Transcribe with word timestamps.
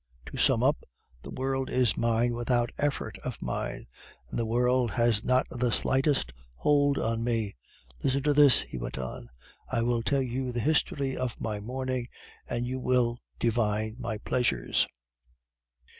To 0.33 0.37
sum 0.37 0.63
up, 0.63 0.83
the 1.21 1.29
world 1.29 1.69
is 1.69 1.95
mine 1.95 2.33
without 2.33 2.71
effort 2.79 3.19
of 3.19 3.39
mine, 3.39 3.85
and 4.31 4.39
the 4.39 4.47
world 4.47 4.89
has 4.89 5.23
not 5.23 5.45
the 5.51 5.71
slightest 5.71 6.33
hold 6.55 6.97
on 6.97 7.23
me. 7.23 7.55
Listen 8.03 8.23
to 8.23 8.33
this,' 8.33 8.61
he 8.61 8.79
went 8.79 8.97
on, 8.97 9.29
'I 9.71 9.81
will 9.83 10.01
tell 10.01 10.23
you 10.23 10.51
the 10.51 10.59
history 10.59 11.15
of 11.15 11.39
my 11.39 11.59
morning, 11.59 12.07
and 12.47 12.65
you 12.65 12.79
will 12.79 13.19
divine 13.37 13.93
my 13.99 14.17
pleasures. 14.17 14.87